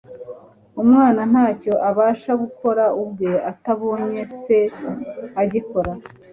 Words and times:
"Umwana 0.81 1.21
ntacyo 1.31 1.73
abasha 1.89 2.31
gukora 2.43 2.83
ubwe 3.03 3.31
atabonye 3.51 4.21
se 4.41 4.57
agikora. 5.41 5.91